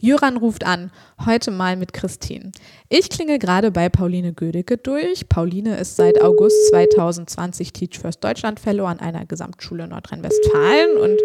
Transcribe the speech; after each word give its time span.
Jöran 0.00 0.38
ruft 0.38 0.64
an, 0.64 0.90
heute 1.26 1.50
mal 1.50 1.76
mit 1.76 1.92
Christine. 1.92 2.52
Ich 2.88 3.10
klinge 3.10 3.38
gerade 3.38 3.70
bei 3.70 3.90
Pauline 3.90 4.32
Gödecke 4.32 4.78
durch. 4.78 5.28
Pauline 5.28 5.76
ist 5.76 5.96
seit 5.96 6.22
August 6.22 6.70
2020 6.70 7.74
Teach 7.74 7.98
First 7.98 8.24
Deutschland 8.24 8.60
Fellow 8.60 8.86
an 8.86 8.98
einer 8.98 9.26
Gesamtschule 9.26 9.86
Nordrhein-Westfalen 9.86 10.96
und 10.96 11.20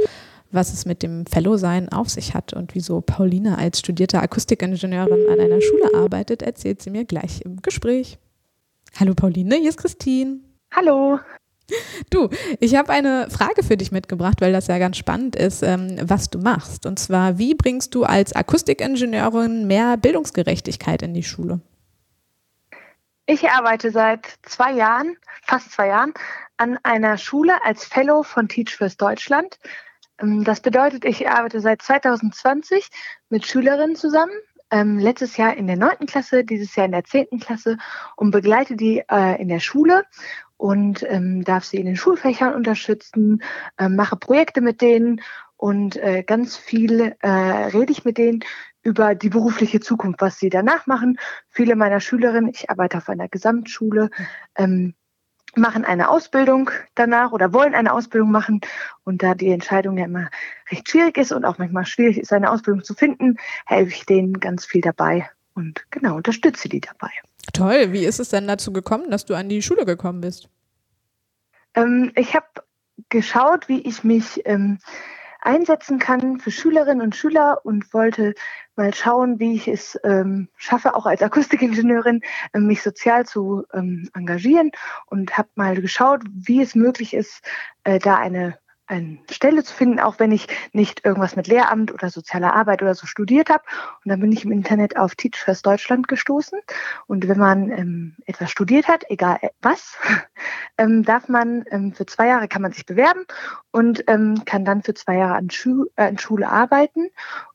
was 0.51 0.73
es 0.73 0.85
mit 0.85 1.03
dem 1.03 1.25
Fellow-Sein 1.25 1.89
auf 1.89 2.09
sich 2.09 2.33
hat 2.33 2.51
und 2.51 2.75
wieso 2.75 2.99
Pauline 2.99 3.57
als 3.57 3.79
studierte 3.79 4.21
Akustikingenieurin 4.21 5.29
an 5.31 5.39
einer 5.39 5.61
Schule 5.61 5.93
arbeitet, 5.95 6.41
erzählt 6.41 6.81
sie 6.81 6.89
mir 6.89 7.05
gleich 7.05 7.41
im 7.45 7.61
Gespräch. 7.61 8.17
Hallo 8.99 9.13
Pauline, 9.13 9.55
hier 9.55 9.69
ist 9.69 9.77
Christine. 9.77 10.39
Hallo. 10.73 11.19
Du, 12.09 12.29
ich 12.59 12.75
habe 12.75 12.91
eine 12.91 13.29
Frage 13.29 13.63
für 13.63 13.77
dich 13.77 13.91
mitgebracht, 13.91 14.41
weil 14.41 14.53
das 14.53 14.67
ja 14.67 14.77
ganz 14.77 14.97
spannend 14.97 15.35
ist, 15.35 15.63
ähm, 15.63 15.97
was 16.01 16.29
du 16.29 16.39
machst. 16.39 16.85
Und 16.85 16.99
zwar, 16.99 17.37
wie 17.37 17.55
bringst 17.55 17.95
du 17.95 18.03
als 18.03 18.33
Akustikingenieurin 18.33 19.65
mehr 19.65 19.97
Bildungsgerechtigkeit 19.97 21.01
in 21.01 21.13
die 21.13 21.23
Schule? 21.23 21.61
Ich 23.25 23.49
arbeite 23.49 23.89
seit 23.89 24.35
zwei 24.43 24.73
Jahren, 24.73 25.17
fast 25.43 25.71
zwei 25.71 25.87
Jahren, 25.87 26.13
an 26.57 26.77
einer 26.83 27.17
Schule 27.17 27.53
als 27.65 27.83
Fellow 27.83 28.23
von 28.23 28.47
Teach 28.47 28.75
First 28.75 29.01
Deutschland. 29.01 29.59
Ähm, 30.21 30.43
das 30.43 30.61
bedeutet, 30.61 31.05
ich 31.05 31.27
arbeite 31.27 31.59
seit 31.59 31.81
2020 31.81 32.87
mit 33.29 33.45
Schülerinnen 33.47 33.95
zusammen, 33.95 34.33
ähm, 34.71 34.97
letztes 34.97 35.37
Jahr 35.37 35.55
in 35.55 35.67
der 35.67 35.77
neunten 35.77 36.05
Klasse, 36.05 36.43
dieses 36.43 36.75
Jahr 36.75 36.85
in 36.85 36.91
der 36.91 37.03
zehnten 37.03 37.39
Klasse 37.39 37.77
und 38.15 38.31
begleite 38.31 38.75
die 38.75 39.03
äh, 39.09 39.41
in 39.41 39.47
der 39.47 39.59
Schule 39.59 40.03
und 40.57 41.03
ähm, 41.07 41.43
darf 41.43 41.65
sie 41.65 41.77
in 41.77 41.85
den 41.85 41.95
Schulfächern 41.95 42.53
unterstützen, 42.53 43.41
äh, 43.77 43.89
mache 43.89 44.15
Projekte 44.15 44.61
mit 44.61 44.81
denen 44.81 45.21
und 45.57 45.97
äh, 45.97 46.23
ganz 46.23 46.57
viel 46.57 47.15
äh, 47.21 47.27
rede 47.29 47.91
ich 47.91 48.05
mit 48.05 48.17
denen 48.17 48.41
über 48.83 49.15
die 49.15 49.29
berufliche 49.29 49.79
Zukunft, 49.79 50.21
was 50.21 50.37
sie 50.37 50.49
danach 50.49 50.85
machen. 50.85 51.17
Viele 51.49 51.75
meiner 51.75 51.99
Schülerinnen, 51.99 52.51
ich 52.53 52.69
arbeite 52.69 52.97
auf 52.97 53.09
einer 53.09 53.27
Gesamtschule, 53.27 54.09
ähm, 54.55 54.93
machen 55.57 55.85
eine 55.85 56.09
Ausbildung 56.09 56.69
danach 56.95 57.31
oder 57.31 57.53
wollen 57.53 57.75
eine 57.75 57.93
Ausbildung 57.93 58.31
machen. 58.31 58.61
Und 59.03 59.23
da 59.23 59.35
die 59.35 59.51
Entscheidung 59.51 59.97
ja 59.97 60.05
immer 60.05 60.29
recht 60.71 60.89
schwierig 60.89 61.17
ist 61.17 61.31
und 61.31 61.45
auch 61.45 61.57
manchmal 61.57 61.85
schwierig 61.85 62.17
ist, 62.17 62.33
eine 62.33 62.51
Ausbildung 62.51 62.83
zu 62.83 62.93
finden, 62.93 63.37
helfe 63.65 63.91
ich 63.91 64.05
denen 64.05 64.39
ganz 64.39 64.65
viel 64.65 64.81
dabei 64.81 65.29
und 65.53 65.85
genau 65.91 66.15
unterstütze 66.15 66.69
die 66.69 66.81
dabei. 66.81 67.09
Toll. 67.53 67.91
Wie 67.91 68.05
ist 68.05 68.19
es 68.19 68.29
denn 68.29 68.47
dazu 68.47 68.73
gekommen, 68.73 69.09
dass 69.09 69.25
du 69.25 69.33
an 69.35 69.49
die 69.49 69.61
Schule 69.61 69.85
gekommen 69.85 70.21
bist? 70.21 70.49
Ähm, 71.75 72.11
ich 72.15 72.35
habe 72.35 72.47
geschaut, 73.09 73.67
wie 73.67 73.81
ich 73.81 74.03
mich 74.03 74.41
ähm, 74.45 74.79
einsetzen 75.45 75.99
kann 75.99 76.39
für 76.39 76.51
Schülerinnen 76.51 77.01
und 77.01 77.15
Schüler 77.15 77.59
und 77.63 77.93
wollte 77.93 78.33
mal 78.75 78.93
schauen, 78.93 79.39
wie 79.39 79.55
ich 79.55 79.67
es 79.67 79.97
ähm, 80.03 80.49
schaffe, 80.57 80.95
auch 80.95 81.05
als 81.05 81.21
Akustikingenieurin 81.21 82.21
äh, 82.53 82.59
mich 82.59 82.81
sozial 82.81 83.25
zu 83.25 83.63
ähm, 83.73 84.09
engagieren 84.13 84.71
und 85.05 85.37
habe 85.37 85.49
mal 85.55 85.79
geschaut, 85.79 86.21
wie 86.33 86.61
es 86.61 86.75
möglich 86.75 87.13
ist, 87.13 87.41
äh, 87.83 87.99
da 87.99 88.15
eine 88.15 88.57
eine 88.87 89.19
Stelle 89.31 89.63
zu 89.63 89.73
finden, 89.73 89.99
auch 89.99 90.19
wenn 90.19 90.31
ich 90.31 90.47
nicht 90.73 91.05
irgendwas 91.05 91.35
mit 91.35 91.47
Lehramt 91.47 91.91
oder 91.91 92.09
sozialer 92.09 92.53
Arbeit 92.53 92.81
oder 92.81 92.95
so 92.95 93.07
studiert 93.07 93.49
habe. 93.49 93.63
Und 94.03 94.09
dann 94.09 94.19
bin 94.19 94.31
ich 94.31 94.45
im 94.45 94.51
Internet 94.51 94.97
auf 94.97 95.15
Teach 95.15 95.37
First 95.37 95.65
Deutschland 95.65 96.07
gestoßen. 96.07 96.59
Und 97.07 97.27
wenn 97.27 97.37
man 97.37 97.71
ähm, 97.71 98.15
etwas 98.25 98.51
studiert 98.51 98.87
hat, 98.87 99.03
egal 99.09 99.39
was, 99.61 99.97
ähm, 100.77 101.03
darf 101.03 101.27
man 101.27 101.65
ähm, 101.71 101.93
für 101.93 102.05
zwei 102.05 102.27
Jahre 102.27 102.47
kann 102.47 102.61
man 102.61 102.71
sich 102.71 102.85
bewerben 102.85 103.25
und 103.71 104.03
ähm, 104.07 104.43
kann 104.45 104.65
dann 104.65 104.83
für 104.83 104.93
zwei 104.93 105.17
Jahre 105.17 105.35
an, 105.35 105.49
Schu 105.49 105.85
äh, 105.95 106.03
an 106.03 106.17
Schule 106.17 106.49
arbeiten. 106.49 107.09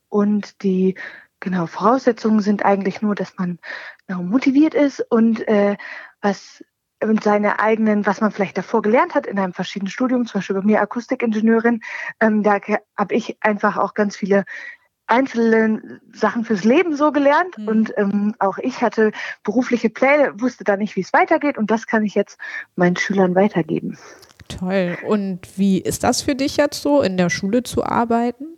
Und 0.09 0.63
die 0.63 0.97
genau 1.39 1.67
Voraussetzungen 1.67 2.41
sind 2.41 2.65
eigentlich 2.65 3.03
nur, 3.03 3.15
dass 3.15 3.37
man 3.39 3.59
genau, 4.07 4.23
motiviert 4.23 4.75
ist 4.75 5.01
und 5.11 5.47
äh, 5.49 5.77
was 6.21 6.63
und 7.03 7.23
seine 7.23 7.61
eigenen, 7.61 8.07
was 8.07 8.21
man 8.21 8.31
vielleicht 8.31 8.59
davor 8.59 8.83
gelernt 8.83 9.15
hat 9.15 9.27
in 9.27 9.39
einem 9.39 9.53
verschiedenen 9.53 9.91
Studium, 9.91 10.27
zum 10.27 10.41
Beispiel 10.41 10.57
bei 10.57 10.63
mir 10.63 10.81
Akustikingenieurin, 10.81 11.81
ähm, 12.21 12.43
da 12.43 12.61
habe 12.97 13.15
ich 13.15 13.37
einfach 13.41 13.77
auch 13.77 13.95
ganz 13.95 14.17
viele 14.17 14.45
einzelne 15.07 16.01
Sachen 16.13 16.45
fürs 16.45 16.65
Leben 16.65 16.95
so 16.95 17.11
gelernt 17.11 17.59
mhm. 17.59 17.69
und 17.69 17.93
ähm, 17.97 18.35
auch 18.39 18.59
ich 18.59 18.81
hatte 18.81 19.13
berufliche 19.43 19.91
Pläne, 19.91 20.41
wusste 20.41 20.65
da 20.65 20.77
nicht, 20.77 20.95
wie 20.97 21.01
es 21.01 21.13
weitergeht 21.13 21.59
und 21.59 21.71
das 21.71 21.87
kann 21.87 22.05
ich 22.05 22.15
jetzt 22.15 22.39
meinen 22.77 22.97
Schülern 22.97 23.35
weitergeben. 23.35 23.99
Toll. 24.49 24.99
Und 25.07 25.41
wie 25.57 25.79
ist 25.79 26.05
das 26.05 26.23
für 26.23 26.35
dich 26.35 26.57
jetzt 26.57 26.83
so, 26.83 27.03
in 27.03 27.17
der 27.17 27.31
Schule 27.31 27.63
zu 27.63 27.85
arbeiten? 27.85 28.50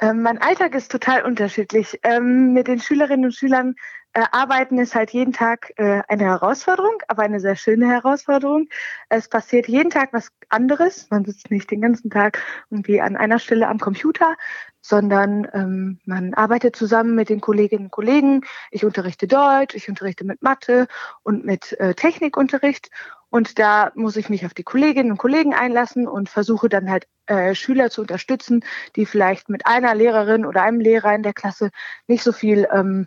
Ähm, 0.00 0.22
mein 0.22 0.38
Alltag 0.38 0.74
ist 0.74 0.90
total 0.90 1.22
unterschiedlich. 1.24 2.00
Ähm, 2.02 2.52
mit 2.52 2.68
den 2.68 2.80
Schülerinnen 2.80 3.26
und 3.26 3.34
Schülern 3.34 3.74
äh, 4.12 4.24
Arbeiten 4.30 4.78
ist 4.78 4.94
halt 4.94 5.10
jeden 5.10 5.32
Tag 5.32 5.72
äh, 5.76 6.02
eine 6.08 6.24
Herausforderung, 6.24 7.02
aber 7.08 7.22
eine 7.22 7.40
sehr 7.40 7.56
schöne 7.56 7.88
Herausforderung. 7.88 8.68
Es 9.08 9.28
passiert 9.28 9.66
jeden 9.68 9.90
Tag 9.90 10.12
was 10.12 10.28
anderes. 10.48 11.08
Man 11.10 11.24
sitzt 11.24 11.50
nicht 11.50 11.70
den 11.70 11.80
ganzen 11.80 12.10
Tag 12.10 12.40
irgendwie 12.70 13.00
an 13.00 13.16
einer 13.16 13.40
Stelle 13.40 13.68
am 13.68 13.78
Computer, 13.78 14.36
sondern 14.84 15.48
ähm, 15.54 15.98
man 16.04 16.34
arbeitet 16.34 16.76
zusammen 16.76 17.14
mit 17.14 17.30
den 17.30 17.40
Kolleginnen 17.40 17.86
und 17.86 17.90
Kollegen. 17.90 18.42
Ich 18.70 18.84
unterrichte 18.84 19.26
Deutsch, 19.26 19.74
ich 19.74 19.88
unterrichte 19.88 20.24
mit 20.24 20.42
Mathe 20.42 20.88
und 21.22 21.42
mit 21.42 21.72
äh, 21.80 21.94
Technikunterricht. 21.94 22.90
Und 23.30 23.58
da 23.58 23.92
muss 23.94 24.16
ich 24.16 24.28
mich 24.28 24.44
auf 24.44 24.52
die 24.52 24.62
Kolleginnen 24.62 25.10
und 25.10 25.16
Kollegen 25.16 25.54
einlassen 25.54 26.06
und 26.06 26.28
versuche 26.28 26.68
dann 26.68 26.90
halt 26.90 27.08
äh, 27.26 27.54
Schüler 27.54 27.88
zu 27.88 28.02
unterstützen, 28.02 28.62
die 28.94 29.06
vielleicht 29.06 29.48
mit 29.48 29.66
einer 29.66 29.94
Lehrerin 29.94 30.44
oder 30.44 30.60
einem 30.60 30.80
Lehrer 30.80 31.14
in 31.14 31.22
der 31.22 31.32
Klasse 31.32 31.70
nicht 32.06 32.22
so 32.22 32.32
viel 32.32 32.68
ähm, 32.70 33.06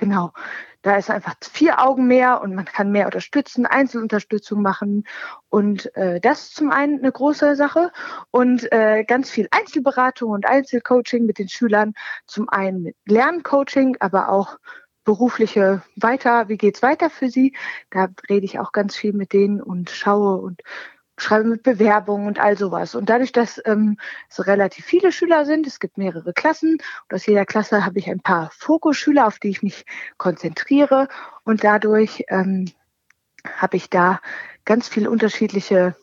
Genau. 0.00 0.32
Da 0.80 0.96
ist 0.96 1.10
einfach 1.10 1.34
vier 1.42 1.78
Augen 1.78 2.06
mehr 2.06 2.40
und 2.40 2.54
man 2.54 2.64
kann 2.64 2.90
mehr 2.90 3.04
unterstützen, 3.04 3.66
Einzelunterstützung 3.66 4.62
machen. 4.62 5.04
Und 5.50 5.94
äh, 5.94 6.20
das 6.20 6.44
ist 6.44 6.56
zum 6.56 6.70
einen 6.70 7.00
eine 7.00 7.12
große 7.12 7.54
Sache. 7.54 7.92
Und 8.30 8.72
äh, 8.72 9.04
ganz 9.04 9.28
viel 9.28 9.46
Einzelberatung 9.50 10.30
und 10.30 10.46
Einzelcoaching 10.46 11.26
mit 11.26 11.38
den 11.38 11.50
Schülern. 11.50 11.92
Zum 12.26 12.48
einen 12.48 12.82
mit 12.82 12.96
Lerncoaching, 13.04 13.98
aber 14.00 14.30
auch 14.30 14.56
berufliche 15.04 15.82
weiter, 15.96 16.48
wie 16.48 16.56
geht's 16.56 16.80
weiter 16.82 17.10
für 17.10 17.28
sie? 17.28 17.54
Da 17.90 18.08
rede 18.30 18.46
ich 18.46 18.58
auch 18.58 18.72
ganz 18.72 18.96
viel 18.96 19.12
mit 19.12 19.34
denen 19.34 19.60
und 19.60 19.90
schaue 19.90 20.38
und 20.40 20.62
schreibe 21.22 21.48
mit 21.48 21.62
Bewerbungen 21.62 22.26
und 22.26 22.38
all 22.38 22.56
sowas. 22.56 22.94
Und 22.94 23.10
dadurch, 23.10 23.32
dass 23.32 23.60
ähm, 23.64 23.98
es 24.28 24.46
relativ 24.46 24.84
viele 24.84 25.12
Schüler 25.12 25.44
sind, 25.44 25.66
es 25.66 25.80
gibt 25.80 25.98
mehrere 25.98 26.32
Klassen 26.32 26.74
und 26.74 27.14
aus 27.14 27.26
jeder 27.26 27.46
Klasse 27.46 27.84
habe 27.84 27.98
ich 27.98 28.08
ein 28.08 28.20
paar 28.20 28.50
Fokusschüler, 28.56 29.26
auf 29.26 29.38
die 29.38 29.48
ich 29.48 29.62
mich 29.62 29.84
konzentriere 30.16 31.08
und 31.44 31.64
dadurch 31.64 32.24
ähm, 32.28 32.70
habe 33.56 33.76
ich 33.76 33.90
da 33.90 34.20
ganz 34.64 34.88
viele 34.88 35.10
unterschiedliche 35.10 35.96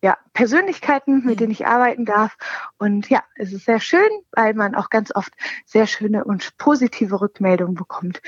ja, 0.00 0.16
Persönlichkeiten, 0.32 1.24
mit 1.24 1.40
denen 1.40 1.52
ich 1.52 1.66
arbeiten 1.66 2.04
darf. 2.04 2.36
Und 2.78 3.08
ja, 3.10 3.22
es 3.36 3.52
ist 3.52 3.64
sehr 3.64 3.80
schön, 3.80 4.08
weil 4.32 4.54
man 4.54 4.74
auch 4.74 4.90
ganz 4.90 5.14
oft 5.14 5.32
sehr 5.66 5.86
schöne 5.86 6.24
und 6.24 6.56
positive 6.58 7.20
Rückmeldungen 7.20 7.74
bekommt, 7.74 8.20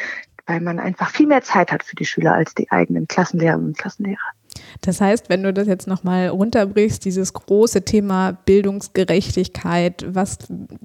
weil 0.46 0.60
man 0.60 0.80
einfach 0.80 1.10
viel 1.10 1.26
mehr 1.26 1.42
Zeit 1.42 1.72
hat 1.72 1.82
für 1.82 1.96
die 1.96 2.06
Schüler 2.06 2.34
als 2.34 2.54
die 2.54 2.70
eigenen 2.70 3.06
Klassenlehrerinnen 3.06 3.68
und 3.68 3.78
Klassenlehrer. 3.78 4.35
Das 4.80 5.00
heißt, 5.00 5.28
wenn 5.28 5.42
du 5.42 5.52
das 5.52 5.66
jetzt 5.66 5.86
nochmal 5.86 6.28
runterbrichst, 6.28 7.04
dieses 7.04 7.32
große 7.32 7.82
Thema 7.82 8.32
Bildungsgerechtigkeit, 8.32 10.06
was 10.08 10.38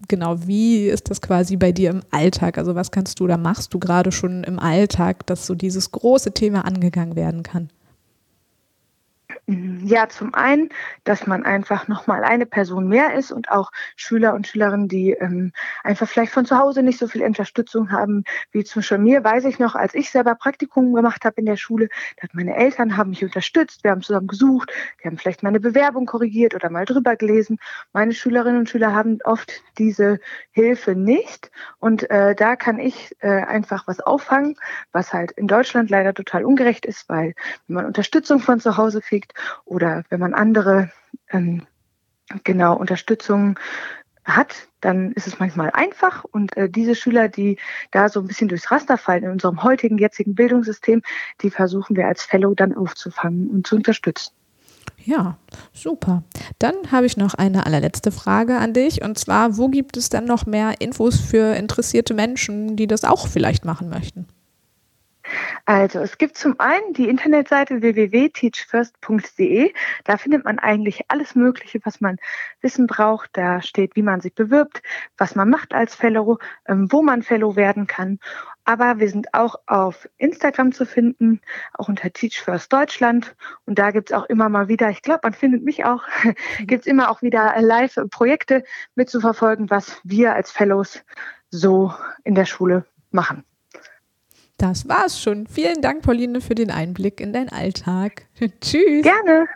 genau, 0.07 0.35
wie 0.45 0.87
ist 0.87 1.09
das 1.09 1.21
quasi 1.21 1.57
bei 1.57 1.71
dir 1.71 1.89
im 1.89 2.01
Alltag? 2.11 2.57
Also 2.57 2.75
was 2.75 2.91
kannst 2.91 3.19
du 3.19 3.27
da 3.27 3.37
machst 3.37 3.73
du 3.73 3.79
gerade 3.79 4.11
schon 4.11 4.43
im 4.43 4.59
Alltag, 4.59 5.25
dass 5.27 5.45
so 5.45 5.55
dieses 5.55 5.91
große 5.91 6.33
Thema 6.33 6.65
angegangen 6.65 7.15
werden 7.15 7.43
kann? 7.43 7.69
Ja, 9.83 10.09
zum 10.09 10.35
einen, 10.35 10.69
dass 11.05 11.25
man 11.25 11.43
einfach 11.43 11.87
nochmal 11.87 12.23
eine 12.23 12.45
Person 12.45 12.87
mehr 12.87 13.15
ist 13.15 13.31
und 13.31 13.49
auch 13.49 13.71
Schüler 13.95 14.35
und 14.35 14.45
Schülerinnen, 14.45 14.87
die 14.87 15.11
ähm, 15.11 15.53
einfach 15.83 16.07
vielleicht 16.07 16.31
von 16.31 16.45
zu 16.45 16.57
Hause 16.57 16.83
nicht 16.83 16.99
so 16.99 17.07
viel 17.07 17.23
Unterstützung 17.23 17.91
haben, 17.91 18.23
wie 18.51 18.63
zum 18.63 18.81
Beispiel 18.81 18.99
mir, 18.99 19.23
weiß 19.23 19.45
ich 19.45 19.57
noch, 19.57 19.73
als 19.73 19.95
ich 19.95 20.11
selber 20.11 20.35
Praktikum 20.35 20.93
gemacht 20.93 21.25
habe 21.25 21.37
in 21.37 21.47
der 21.47 21.57
Schule, 21.57 21.89
dass 22.21 22.29
meine 22.33 22.55
Eltern 22.55 22.95
haben 22.95 23.09
mich 23.09 23.23
unterstützt, 23.23 23.83
wir 23.83 23.91
haben 23.91 24.03
zusammen 24.03 24.27
gesucht, 24.27 24.71
wir 25.01 25.09
haben 25.09 25.17
vielleicht 25.17 25.41
meine 25.41 25.59
Bewerbung 25.59 26.05
korrigiert 26.05 26.53
oder 26.53 26.69
mal 26.69 26.85
drüber 26.85 27.15
gelesen. 27.15 27.57
Meine 27.91 28.13
Schülerinnen 28.13 28.59
und 28.59 28.69
Schüler 28.69 28.93
haben 28.93 29.17
oft 29.23 29.63
diese 29.79 30.19
Hilfe 30.51 30.95
nicht 30.95 31.49
und 31.79 32.07
äh, 32.11 32.35
da 32.35 32.55
kann 32.55 32.77
ich 32.77 33.15
äh, 33.19 33.29
einfach 33.29 33.87
was 33.87 33.99
auffangen, 33.99 34.57
was 34.91 35.11
halt 35.11 35.31
in 35.31 35.47
Deutschland 35.47 35.89
leider 35.89 36.13
total 36.13 36.45
ungerecht 36.45 36.85
ist, 36.85 37.09
weil 37.09 37.33
wenn 37.67 37.75
man 37.75 37.85
Unterstützung 37.85 38.39
von 38.39 38.59
zu 38.59 38.77
Hause 38.77 39.01
kriegt, 39.01 39.33
oder 39.71 40.03
wenn 40.09 40.19
man 40.19 40.33
andere 40.33 40.91
ähm, 41.29 41.65
genau 42.43 42.75
Unterstützung 42.75 43.57
hat, 44.25 44.67
dann 44.81 45.13
ist 45.13 45.27
es 45.27 45.39
manchmal 45.39 45.71
einfach. 45.71 46.25
Und 46.25 46.55
äh, 46.57 46.69
diese 46.69 46.93
Schüler, 46.93 47.29
die 47.29 47.57
da 47.91 48.09
so 48.09 48.19
ein 48.19 48.27
bisschen 48.27 48.49
durchs 48.49 48.69
Raster 48.69 48.97
fallen 48.97 49.23
in 49.23 49.31
unserem 49.31 49.63
heutigen, 49.63 49.97
jetzigen 49.97 50.35
Bildungssystem, 50.35 51.01
die 51.41 51.49
versuchen 51.49 51.95
wir 51.95 52.07
als 52.07 52.23
Fellow 52.23 52.53
dann 52.53 52.75
aufzufangen 52.75 53.49
und 53.49 53.65
zu 53.65 53.77
unterstützen. 53.77 54.33
Ja, 55.03 55.37
super. 55.73 56.23
Dann 56.59 56.75
habe 56.91 57.05
ich 57.05 57.17
noch 57.17 57.33
eine 57.33 57.65
allerletzte 57.65 58.11
Frage 58.11 58.57
an 58.57 58.73
dich. 58.73 59.01
Und 59.01 59.17
zwar, 59.17 59.57
wo 59.57 59.69
gibt 59.69 59.95
es 59.95 60.09
dann 60.09 60.25
noch 60.25 60.45
mehr 60.45 60.75
Infos 60.79 61.19
für 61.19 61.55
interessierte 61.55 62.13
Menschen, 62.13 62.75
die 62.75 62.87
das 62.87 63.05
auch 63.05 63.27
vielleicht 63.27 63.63
machen 63.63 63.89
möchten? 63.89 64.27
Also 65.65 65.99
es 65.99 66.17
gibt 66.17 66.37
zum 66.37 66.59
einen 66.59 66.93
die 66.93 67.07
Internetseite 67.09 67.81
www.teachfirst.de. 67.81 69.73
Da 70.03 70.17
findet 70.17 70.45
man 70.45 70.59
eigentlich 70.59 71.05
alles 71.09 71.35
Mögliche, 71.35 71.79
was 71.83 72.01
man 72.01 72.17
wissen 72.61 72.87
braucht. 72.87 73.29
Da 73.33 73.61
steht, 73.61 73.95
wie 73.95 74.01
man 74.01 74.21
sich 74.21 74.33
bewirbt, 74.33 74.81
was 75.17 75.35
man 75.35 75.49
macht 75.49 75.73
als 75.73 75.95
Fellow, 75.95 76.39
ähm, 76.67 76.91
wo 76.91 77.01
man 77.01 77.23
Fellow 77.23 77.55
werden 77.55 77.87
kann. 77.87 78.19
Aber 78.63 78.99
wir 78.99 79.09
sind 79.09 79.33
auch 79.33 79.55
auf 79.67 80.07
Instagram 80.17 80.71
zu 80.71 80.85
finden, 80.85 81.41
auch 81.73 81.89
unter 81.89 82.11
Teach 82.11 82.41
First 82.41 82.71
Deutschland. 82.71 83.35
Und 83.65 83.79
da 83.79 83.91
gibt 83.91 84.11
es 84.11 84.17
auch 84.17 84.25
immer 84.25 84.49
mal 84.49 84.67
wieder, 84.67 84.89
ich 84.89 85.01
glaube, 85.01 85.21
man 85.23 85.33
findet 85.33 85.63
mich 85.63 85.85
auch, 85.85 86.03
gibt 86.59 86.81
es 86.81 86.87
immer 86.87 87.09
auch 87.09 87.21
wieder 87.21 87.53
Live-Projekte 87.59 88.63
mitzuverfolgen, 88.95 89.69
was 89.69 89.99
wir 90.03 90.35
als 90.35 90.51
Fellows 90.51 91.03
so 91.49 91.93
in 92.23 92.35
der 92.35 92.45
Schule 92.45 92.85
machen. 93.11 93.43
Das 94.61 94.87
war's 94.87 95.19
schon. 95.19 95.47
Vielen 95.47 95.81
Dank, 95.81 96.03
Pauline, 96.03 96.39
für 96.39 96.53
den 96.53 96.69
Einblick 96.69 97.19
in 97.19 97.33
deinen 97.33 97.49
Alltag. 97.49 98.27
Tschüss. 98.61 99.01
Gerne. 99.01 99.47